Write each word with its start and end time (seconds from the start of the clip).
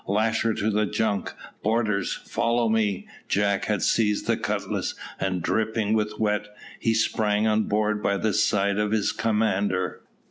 "Lash 0.07 0.41
her 0.41 0.55
to 0.55 0.71
the 0.71 0.87
junk. 0.87 1.31
Boarders, 1.61 2.13
follow 2.25 2.67
me." 2.69 3.07
Jack 3.27 3.65
had 3.65 3.83
seized 3.83 4.27
a 4.31 4.35
cutlass, 4.35 4.95
and, 5.19 5.43
dripping 5.43 5.93
with 5.93 6.17
wet, 6.17 6.47
he 6.79 6.95
sprang 6.95 7.45
on 7.45 7.65
board 7.65 8.01
by 8.01 8.17
the 8.17 8.33
side 8.33 8.79
of 8.79 8.89
his 8.89 9.11
commander. 9.11 10.01